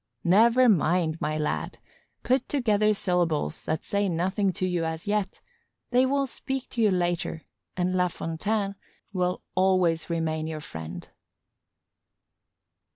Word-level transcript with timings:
Never 0.23 0.67
mind, 0.67 1.21
my 1.21 1.37
lad! 1.37 1.77
Put 2.23 2.49
together 2.49 2.91
syllables 2.91 3.63
that 3.65 3.83
say 3.83 4.09
nothing 4.09 4.51
to 4.53 4.65
you 4.65 4.83
as 4.83 5.05
yet; 5.05 5.41
they 5.91 6.07
will 6.07 6.25
speak 6.25 6.69
to 6.69 6.81
you 6.81 6.89
later 6.89 7.43
and 7.77 7.93
La 7.93 8.07
Fontaine 8.07 8.73
will 9.13 9.43
always 9.55 10.09
remain 10.09 10.47
your 10.47 10.59
friend. 10.59 11.07